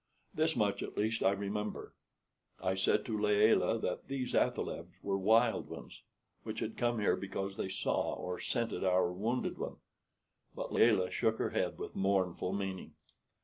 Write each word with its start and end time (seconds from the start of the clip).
This 0.33 0.55
much 0.55 0.81
at 0.81 0.97
least 0.97 1.21
I 1.21 1.29
remember. 1.29 1.93
I 2.59 2.73
said 2.73 3.05
to 3.05 3.15
Layelah 3.15 3.77
that 3.81 4.07
these 4.07 4.33
athalebs 4.33 4.95
were 5.03 5.15
wild 5.19 5.69
ones, 5.69 6.01
which 6.41 6.59
had 6.59 6.75
come 6.75 6.97
here 6.97 7.15
because 7.15 7.55
they 7.55 7.69
saw 7.69 8.15
or 8.15 8.39
scented 8.39 8.83
our 8.83 9.13
wounded 9.13 9.59
one; 9.59 9.75
but 10.55 10.73
Layelah 10.73 11.11
shook 11.11 11.37
her 11.37 11.51
head 11.51 11.77
with 11.77 11.95
mournful 11.95 12.51
meaning. 12.51 12.95